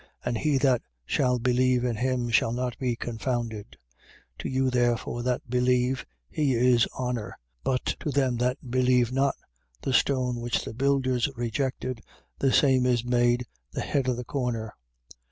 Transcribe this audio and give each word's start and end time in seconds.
And 0.25 0.35
he 0.35 0.57
that 0.57 0.81
shall 1.05 1.37
believe 1.37 1.83
in 1.83 1.95
him 1.95 2.29
shall 2.31 2.51
not 2.53 2.75
be 2.79 2.95
confounded. 2.95 3.77
2:7. 4.39 4.39
To 4.39 4.49
you 4.49 4.69
therefore 4.71 5.21
that 5.21 5.47
believe, 5.47 6.07
he 6.27 6.55
is 6.55 6.87
honour: 6.97 7.37
but 7.63 7.85
to 7.99 8.09
them 8.09 8.37
that 8.37 8.57
believe 8.71 9.11
not, 9.11 9.35
the 9.83 9.93
stone 9.93 10.39
which 10.39 10.65
the 10.65 10.73
builders 10.73 11.29
rejected, 11.35 12.01
the 12.39 12.51
same 12.51 12.87
is 12.87 13.05
made 13.05 13.45
the 13.73 13.81
head 13.81 14.07
of 14.07 14.17
the 14.17 14.23
corner: 14.25 14.73
2:8. 15.09 15.13